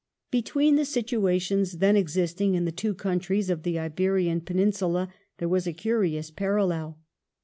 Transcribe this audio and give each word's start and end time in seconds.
Between 0.31 0.77
the 0.77 0.83
situations 0.85 1.73
then 1.77 1.95
existing 1.95 2.55
in 2.55 2.65
the 2.65 2.71
two 2.71 2.95
countries 2.95 3.51
of 3.51 3.61
the 3.61 3.77
Iberian 3.77 4.41
Peninsula 4.41 5.13
there 5.37 5.47
was 5.47 5.67
a 5.67 5.73
curious 5.73 6.31
parallel. 6.31 6.97